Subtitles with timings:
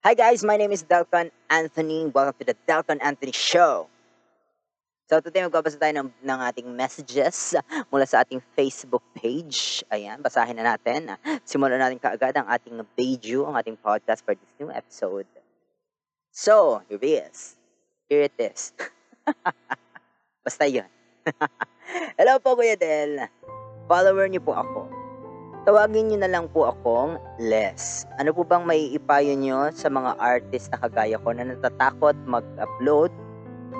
[0.00, 2.08] Hi guys, my name is Delcon Anthony.
[2.08, 3.84] Welcome to the Delcon Anthony Show.
[5.04, 7.52] So today magbabasa tayo ng, ng ating messages
[7.92, 9.84] mula sa ating Facebook page.
[9.92, 11.20] Ayan, basahin na natin.
[11.44, 15.28] Simulan natin kaagad ang ating video, ang ating podcast for this new episode.
[16.32, 17.60] So, here it is.
[18.08, 18.72] Here it is.
[20.48, 20.88] Basta yun.
[22.16, 23.28] Hello po Kuya Del.
[23.84, 24.99] Follower niyo po ako.
[25.68, 28.08] Tawagin niyo na lang po akong Les.
[28.16, 33.12] Ano po bang may ipayo niyo sa mga artist na kagaya ko na natatakot mag-upload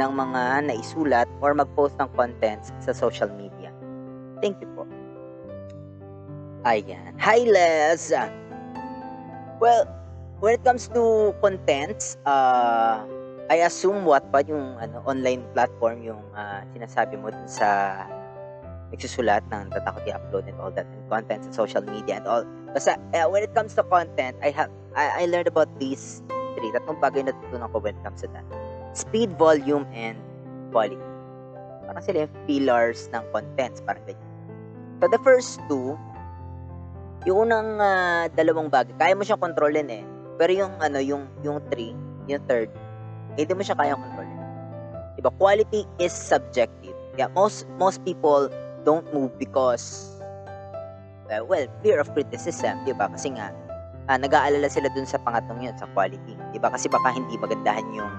[0.00, 3.68] ng mga naisulat or mag-post ng contents sa social media?
[4.40, 4.88] Thank you po.
[6.64, 7.12] Ayan.
[7.20, 8.08] Hi Les!
[9.60, 9.84] Well,
[10.40, 13.04] when it comes to contents, uh,
[13.52, 18.00] I assume Wattpad yung ano, online platform yung uh, sinasabi mo dun sa
[18.94, 22.44] nagsusulat ng tatakot i-upload and all that and content sa social media and all.
[22.70, 26.22] Basta uh, when it comes to content, I have I, I learned about these
[26.54, 26.70] three.
[26.70, 28.46] Tatlong bagay na natutunan ko when it comes to that.
[28.96, 30.16] Speed, volume, and
[30.70, 30.98] quality.
[31.86, 33.82] Parang sila yung pillars ng contents.
[33.84, 34.30] Parang ganyan.
[35.02, 35.98] So the first two,
[37.28, 40.04] yung unang uh, dalawang bagay, kaya mo siyang kontrolin eh.
[40.40, 41.92] Pero yung ano, yung yung three,
[42.30, 42.72] yung third,
[43.36, 44.38] hindi mo siya kaya kontrolin.
[45.16, 45.32] Diba?
[45.40, 46.92] Quality is subjective.
[47.16, 48.52] Yeah, most most people
[48.86, 50.16] don't move because
[51.28, 53.10] uh, well, fear of criticism, 'di ba?
[53.10, 53.50] Kasi nga
[54.06, 56.38] uh, nag-aalala sila dun sa pangatong yun, sa quality.
[56.54, 56.70] 'Di ba?
[56.70, 58.14] Kasi baka hindi magandahan yung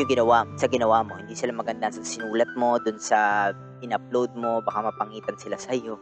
[0.00, 1.18] yung ginawa sa ginawa mo.
[1.18, 3.50] Hindi sila maganda sa sinulat mo, dun sa
[3.84, 6.00] in-upload mo, baka mapangitan sila sa iyo.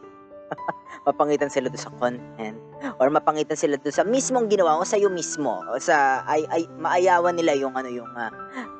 [1.07, 2.57] mapangitan sila doon sa content
[3.01, 6.67] or mapangitan sila doon sa mismong ginawa mo sa iyo mismo o sa ay, ay
[6.77, 8.31] maayawan nila yung ano yung uh,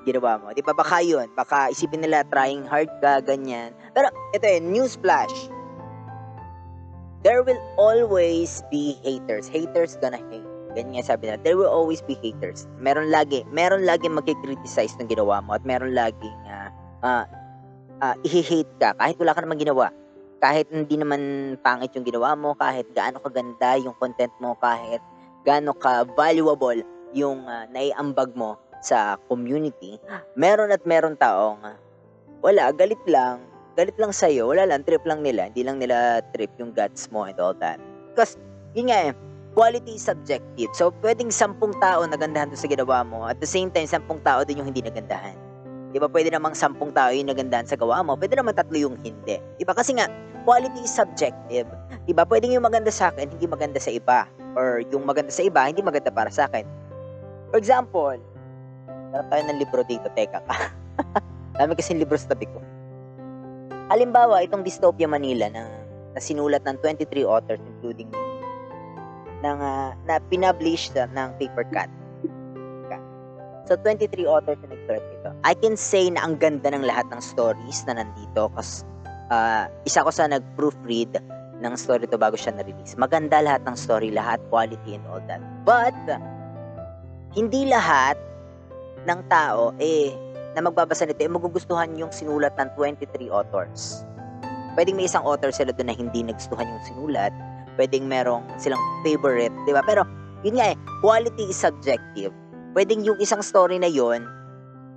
[0.05, 0.53] ginawa mo.
[0.53, 0.73] 'Di ba?
[0.75, 3.73] Baka 'yun, baka isipin nila trying hard ka ganyan.
[3.95, 5.33] Pero ito eh, news flash.
[7.22, 9.45] There will always be haters.
[9.45, 10.47] Haters gonna hate.
[10.73, 11.38] Ganyan sabi nila.
[11.45, 12.66] There will always be haters.
[12.81, 16.73] Meron lagi, meron lagi magki-criticize ng ginawa mo at meron laging uh,
[17.05, 17.25] uh,
[18.02, 19.94] uh, i-hate ka kahit wala ka namang ginawa
[20.41, 21.21] kahit hindi naman
[21.61, 24.99] pangit yung ginawa mo, kahit gaano kaganda yung content mo, kahit
[25.45, 26.81] gaano ka valuable
[27.13, 30.02] yung uh, naiambag mo sa community,
[30.33, 31.61] meron at meron taong
[32.41, 33.45] wala, galit lang,
[33.77, 37.29] galit lang sa'yo, wala lang, trip lang nila, hindi lang nila trip yung guts mo
[37.29, 37.77] and all that.
[38.09, 38.33] Because,
[38.73, 39.13] yun nga eh,
[39.53, 40.73] quality is subjective.
[40.73, 44.41] So, pwedeng sampung tao nagandahan doon sa ginawa mo, at the same time, sampung tao
[44.41, 45.37] din yung hindi nagandahan.
[45.93, 46.09] Di ba?
[46.09, 49.37] Pwede namang sampung tao yung nagandahan sa gawa mo, pwede naman tatlo yung hindi.
[49.37, 49.77] Di ba?
[49.77, 50.09] Kasi nga,
[50.43, 51.67] quality is subjective.
[52.09, 52.25] Diba?
[52.25, 54.25] Pwedeng yung maganda sa akin, hindi maganda sa iba.
[54.57, 56.65] Or yung maganda sa iba, hindi maganda para sa akin.
[57.52, 58.19] For example,
[59.11, 60.55] Harap tayo ng libro dito, teka ka.
[61.59, 62.63] Dami kasing libro sa tabi ko.
[63.91, 65.67] Halimbawa, itong Dystopia Manila na,
[66.15, 68.19] na sinulat ng 23 authors including me
[69.43, 71.91] ng, uh, na pinublish ng Paper Cut.
[73.69, 74.99] So, 23 authors na nito.
[75.47, 78.83] I can say na ang ganda ng lahat ng stories na nandito kasi
[79.31, 81.17] uh, isa ko sa nag-proofread
[81.64, 82.99] ng story to bago siya na-release.
[82.99, 85.39] Maganda lahat ng story, lahat quality and all that.
[85.64, 85.95] But,
[87.31, 88.20] hindi lahat
[89.08, 90.11] ng tao eh
[90.52, 94.03] na magbabasa nito eh magugustuhan yung sinulat ng 23 authors.
[94.75, 97.31] Pwedeng may isang author sila doon na hindi nagustuhan yung sinulat.
[97.80, 99.80] Pwedeng merong silang favorite, di ba?
[99.87, 100.03] Pero,
[100.43, 102.36] yun nga eh, quality is subjective.
[102.75, 104.27] Pwedeng yung isang story na yon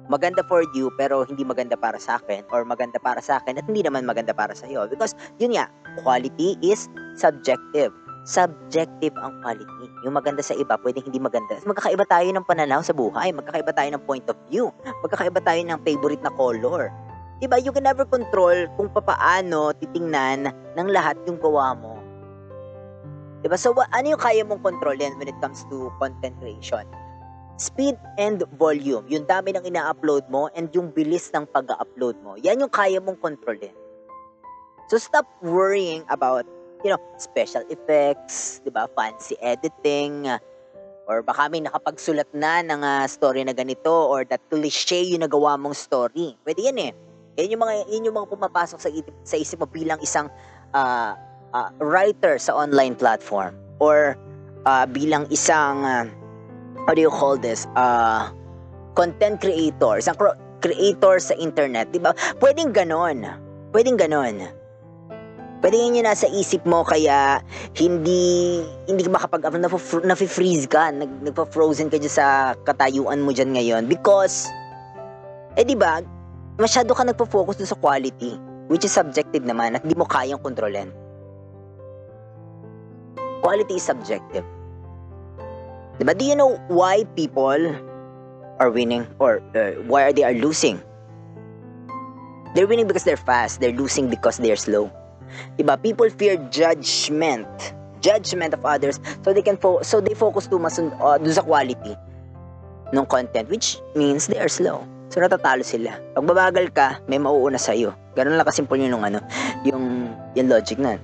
[0.08, 3.64] maganda for you pero hindi maganda para sa akin or maganda para sa akin at
[3.64, 5.68] hindi naman maganda para sa iyo because yun nga
[6.00, 7.92] quality is subjective.
[8.24, 9.84] Subjective ang quality.
[10.08, 11.60] Yung maganda sa iba pwedeng hindi maganda.
[11.60, 13.36] Magkakaiba tayo ng pananaw sa buhay.
[13.36, 14.72] Magkakaiba tayo ng point of view.
[15.04, 16.88] Magkakaiba tayo ng favorite na color.
[17.44, 17.60] Diba?
[17.60, 22.00] You can never control kung papaano titingnan ng lahat yung gawa mo.
[23.44, 23.60] Diba?
[23.60, 26.88] So ano yung kaya mong kontrolin when it comes to content creation
[27.56, 29.06] speed and volume.
[29.06, 32.34] Yung dami ng ina-upload mo and yung bilis ng pag-upload mo.
[32.42, 33.74] Yan yung kaya mong kontrolin.
[34.90, 36.44] So stop worrying about,
[36.84, 38.84] you know, special effects, 'di ba?
[38.92, 40.28] Fancy editing,
[41.08, 45.56] or baka may nakapagsulat na ng uh, story na ganito or that cliche yung nagawa
[45.56, 46.36] mong story.
[46.44, 46.92] Pwede yan eh.
[47.40, 48.88] Yan yung mga yan yung mga pumapasok sa
[49.24, 50.28] sa isip mo bilang isang
[50.76, 51.16] uh,
[51.52, 54.16] uh, writer sa online platform or
[54.68, 56.04] uh, bilang isang uh,
[56.84, 57.66] what do you call this?
[57.76, 58.28] Uh,
[58.94, 60.16] content creator, isang
[60.60, 62.12] creator sa internet, di ba?
[62.40, 63.26] Pwedeng ganon.
[63.72, 64.48] Pwedeng ganon.
[65.64, 67.40] Pwede yun nasa isip mo kaya
[67.72, 69.64] hindi hindi ka makapag na
[70.12, 74.52] nafi-freeze ka, nag, nagpa-frozen ka sa katayuan mo dyan ngayon because
[75.56, 76.04] eh di ba
[76.60, 78.36] masyado ka nagpo-focus sa quality
[78.68, 80.92] which is subjective naman at hindi mo kayang kontrolin.
[83.40, 84.44] Quality is subjective.
[85.98, 86.16] Diba?
[86.16, 87.60] Do you know why people
[88.58, 90.82] are winning or uh, why are they are losing?
[92.54, 93.60] They're winning because they're fast.
[93.60, 94.90] They're losing because they're slow.
[95.58, 95.78] Diba?
[95.78, 97.46] People fear judgment.
[98.02, 98.98] Judgment of others.
[99.22, 101.96] So they can fo- so they focus too much on uh, dun sa quality
[102.94, 104.86] ng content which means they are slow.
[105.14, 105.94] So natatalo sila.
[106.14, 107.94] Pag babagal ka, may mauuna sa iyo.
[108.18, 109.22] Ganun lang kasimple yun yung ano,
[109.62, 110.98] yung yung logic nun.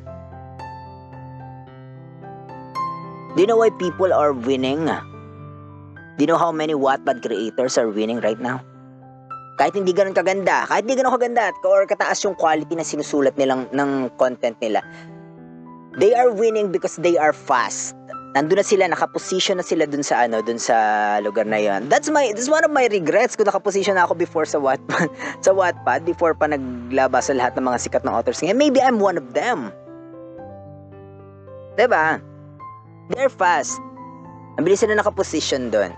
[3.30, 4.90] Do you know why people are winning?
[4.90, 8.58] Do you know how many Wattpad creators are winning right now?
[9.54, 13.70] Kahit hindi ganun kaganda, kahit hindi ganun kaganda or kataas yung quality na sinusulat nilang
[13.70, 14.82] ng content nila.
[16.02, 17.94] They are winning because they are fast.
[18.34, 20.74] Nandun na sila, nakaposition na sila dun sa ano, dun sa
[21.22, 21.86] lugar na yon.
[21.86, 25.06] That's my, that's one of my regrets kung nakaposition na ako before sa Wattpad,
[25.46, 28.58] sa Wattpad, before pa naglabas sa lahat ng mga sikat na authors ngayon.
[28.58, 29.70] Maybe I'm one of them.
[31.78, 32.22] 'Di ba?
[33.10, 33.82] They're fast.
[34.54, 35.90] Ang bilis sila nakaposition doon.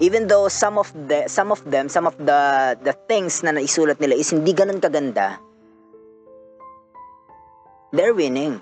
[0.00, 4.00] Even though some of the some of them, some of the the things na naisulat
[4.00, 5.38] nila is hindi ganun kaganda.
[7.94, 8.58] They're winning.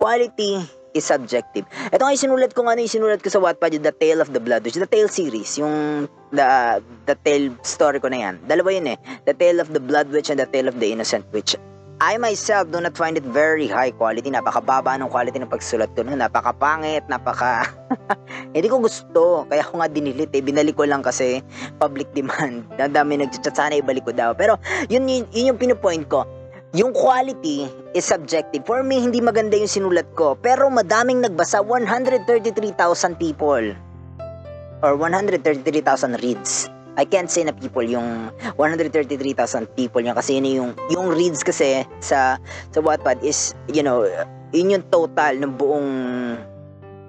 [0.00, 0.64] Quality
[0.96, 1.68] is subjective.
[1.92, 4.64] Ito nga sinulat ko ano sinulat ko sa Wattpad yung The Tale of the Blood
[4.64, 4.80] Witch.
[4.80, 8.34] The Tale series, yung the, the Tale story ko na yan.
[8.48, 8.98] Dalawa yun eh.
[9.28, 11.60] The Tale of the Blood Witch and The Tale of the Innocent Witch.
[11.96, 14.28] I myself do not find it very high quality.
[14.28, 16.04] Napakababa ng quality ng pagsulat ko.
[16.04, 17.64] Napakapangit, napaka...
[18.54, 19.48] Hindi ko gusto.
[19.48, 20.44] Kaya ako nga dinilit eh.
[20.44, 21.40] Binalik ko lang kasi
[21.80, 22.68] public demand.
[22.76, 24.36] Ang dami nagchat sana ibalik ko daw.
[24.36, 24.60] Pero
[24.92, 26.28] yun, yun, yun yung pinupoint ko.
[26.76, 27.64] Yung quality
[27.96, 28.60] is subjective.
[28.68, 30.36] For me, hindi maganda yung sinulat ko.
[30.36, 31.64] Pero madaming nagbasa.
[31.64, 33.72] 133,000 people.
[34.84, 36.68] Or 133,000 reads.
[36.96, 41.84] I can't say na people yung 133,000 people niya kasi yun yung yung reads kasi
[42.00, 42.40] sa
[42.72, 44.08] sa Wattpad is you know
[44.56, 45.90] yun yung total ng buong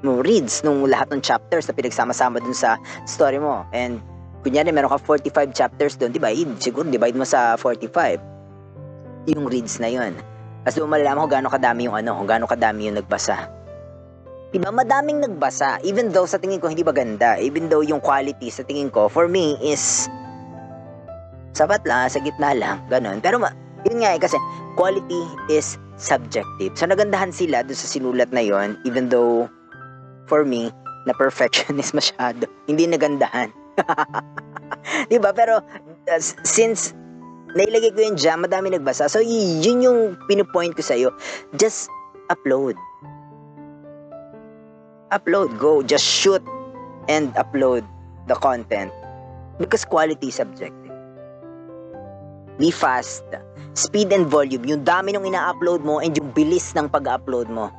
[0.06, 2.78] mo reads nung lahat ng chapters na pinagsama-sama dun sa
[3.10, 3.66] story mo.
[3.74, 4.04] And
[4.46, 8.22] kunyari meron ka 45 chapters doon divide siguro divide mo sa 45
[9.34, 10.14] yung reads na yun.
[10.68, 13.48] Kasi mo malalaman kung gaano kadami yung ano kung gaano kadami yung nagbasa
[14.48, 18.64] Diba, madaming nagbasa, even though sa tingin ko hindi maganda, even though yung quality sa
[18.64, 20.08] tingin ko, for me, is
[21.52, 23.20] sapat lang, sa gitna lang, ganun.
[23.20, 23.52] Pero ma-
[23.84, 24.40] yun nga eh, kasi
[24.80, 26.72] quality is subjective.
[26.80, 29.52] So nagandahan sila doon sa sinulat na yon even though,
[30.32, 30.72] for me,
[31.04, 32.48] na perfectionist masyado.
[32.72, 33.52] Hindi nagandahan.
[35.12, 35.36] diba?
[35.36, 35.60] Pero,
[36.08, 36.96] uh, since
[37.52, 39.12] nailagay ko yung jam, madami nagbasa.
[39.12, 40.00] So, yun yung
[40.32, 41.12] pinupoint ko sa'yo.
[41.60, 41.92] Just
[42.32, 42.80] upload
[45.12, 46.44] upload, go, just shoot
[47.08, 47.86] and upload
[48.28, 48.92] the content
[49.60, 50.94] because quality is subjective.
[52.58, 53.24] Be fast.
[53.78, 57.70] Speed and volume, yung dami nung ina-upload mo and yung bilis ng pag-upload mo.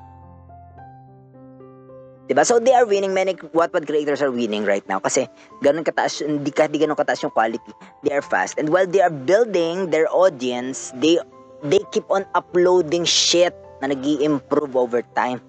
[2.29, 2.45] Diba?
[2.45, 3.17] So they are winning.
[3.17, 5.27] Many Wattpad creators are winning right now kasi
[5.65, 7.73] ganun kataas, hindi ka hindi ganun kataas yung quality.
[8.05, 8.61] They are fast.
[8.61, 11.17] And while they are building their audience, they
[11.65, 15.41] they keep on uploading shit na nag improve over time.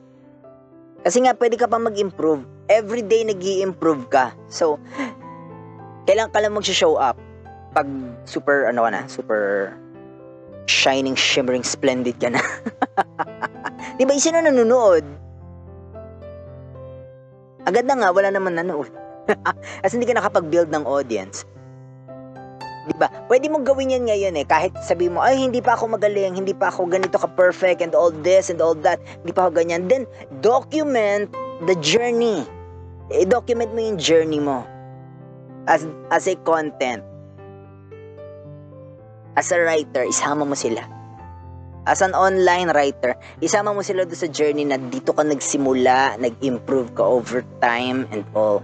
[1.04, 2.44] Kasi nga, pwede ka pa mag-improve.
[2.68, 4.36] Every day nag improve ka.
[4.52, 4.78] So,
[6.06, 7.16] kailangan ka lang mag-show up.
[7.72, 7.88] Pag
[8.26, 9.74] super, ano ka na, super
[10.70, 12.42] shining, shimmering, splendid ka na.
[13.98, 15.06] Di ba, isa na nanonood?
[17.66, 18.92] Agad na nga, wala naman nanood.
[19.84, 21.46] Kasi hindi ka nakapag-build ng audience.
[22.88, 23.12] Di ba?
[23.28, 24.46] Pwede mong gawin yan ngayon eh.
[24.48, 28.14] Kahit sabi mo, ay, hindi pa ako magaling, hindi pa ako ganito ka-perfect and all
[28.24, 29.02] this and all that.
[29.20, 29.92] Hindi pa ako ganyan.
[29.92, 30.08] Then,
[30.40, 31.28] document
[31.68, 32.48] the journey.
[33.12, 34.64] I-document mo yung journey mo
[35.68, 35.84] as,
[36.14, 37.04] as a content.
[39.36, 40.84] As a writer, isama mo sila.
[41.90, 46.94] As an online writer, isama mo sila doon sa journey na dito ka nagsimula, nag-improve
[46.94, 48.62] ka over time and all.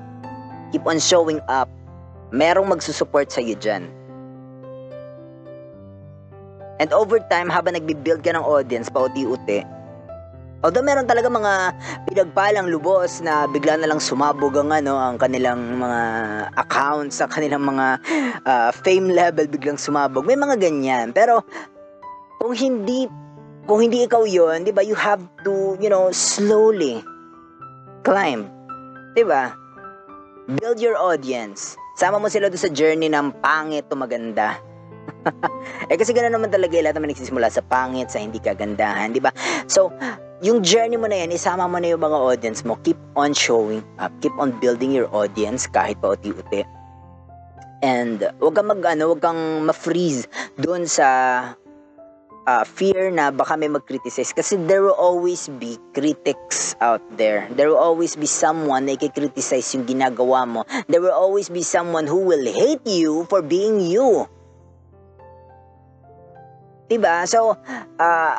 [0.70, 1.72] Keep on showing up.
[2.36, 3.88] Merong magsusupport sa iyo dyan.
[6.80, 9.64] And over time, habang nagbi-build ka ng audience, pauti-uti,
[10.66, 11.54] although meron talaga mga
[12.10, 16.02] pinagpalang lubos na bigla na lang sumabog ang, ano, ang kanilang mga
[16.58, 18.02] accounts, ang kanilang mga
[18.44, 20.26] uh, fame level biglang sumabog.
[20.26, 21.14] May mga ganyan.
[21.14, 21.46] Pero,
[22.42, 23.08] kung hindi
[23.66, 24.86] kung hindi ikaw yon, 'di ba?
[24.86, 27.02] You have to, you know, slowly
[28.06, 28.46] climb.
[29.18, 29.58] 'Di ba?
[30.62, 31.74] Build your audience.
[31.98, 34.62] Sama mo sila doon sa journey ng pangit to maganda.
[35.90, 39.30] eh kasi ganoon naman talaga lahat naman nagsisimula sa pangit, sa hindi kagandahan, di ba?
[39.70, 39.94] So,
[40.44, 42.76] yung journey mo na yan, isama mo na yung mga audience mo.
[42.84, 44.12] Keep on showing up.
[44.20, 46.68] Keep on building your audience kahit pa uti-uti.
[47.86, 50.26] And wag kang mag ano, wag kang ma-freeze
[50.58, 51.08] doon sa
[52.46, 57.50] uh, fear na baka may mag-criticize kasi there will always be critics out there.
[57.54, 60.62] There will always be someone na i-criticize yung ginagawa mo.
[60.90, 64.30] There will always be someone who will hate you for being you.
[66.86, 67.26] Diba?
[67.26, 67.58] So,
[67.98, 68.36] uh,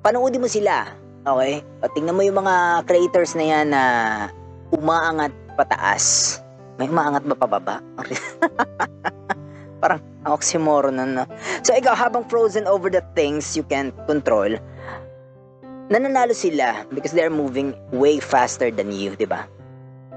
[0.00, 0.88] panoodin mo sila.
[1.24, 1.60] Okay?
[1.84, 3.82] O, tingnan mo yung mga creators na yan na
[4.72, 6.38] umaangat pataas.
[6.80, 7.76] May umaangat ba pababa?
[9.84, 11.24] Parang oxymoron na, no?
[11.60, 14.56] So, ikaw, habang frozen over the things you can't control,
[15.92, 19.44] nananalo sila because they're moving way faster than you, di ba?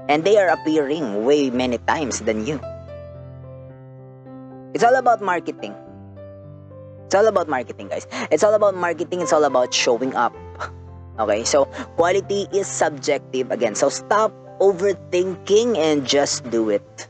[0.08, 2.56] And they are appearing way many times than you.
[4.72, 5.76] It's all about marketing.
[7.08, 8.06] It's all about marketing, guys.
[8.30, 9.22] It's all about marketing.
[9.24, 10.36] It's all about showing up.
[11.18, 11.64] Okay, so
[11.98, 13.74] quality is subjective again.
[13.74, 17.08] So stop overthinking and just do it.